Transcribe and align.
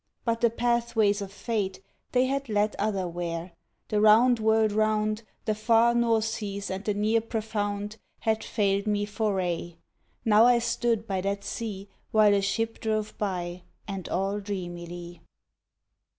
But 0.25 0.41
the 0.41 0.49
path 0.49 0.95
ways 0.95 1.21
of 1.21 1.31
fate 1.31 1.79
They 2.11 2.25
had 2.25 2.49
led 2.49 2.75
otherwhere. 2.79 3.51
The 3.89 4.01
round 4.01 4.39
world 4.39 4.71
round, 4.71 5.21
The 5.45 5.53
far 5.53 5.93
North 5.93 6.25
seas 6.25 6.71
and 6.71 6.83
the 6.83 6.95
near 6.95 7.21
profound 7.21 7.97
Had 8.21 8.43
failed 8.43 8.87
me 8.87 9.05
for 9.05 9.39
aye. 9.39 9.75
Now 10.25 10.47
I 10.47 10.57
stood 10.57 11.05
by 11.05 11.21
that 11.21 11.43
sea 11.43 11.87
While 12.09 12.33
a 12.33 12.41
ship 12.41 12.79
drove 12.79 13.15
by, 13.19 13.61
and 13.87 14.09
all 14.09 14.39
dreamily. 14.39 15.21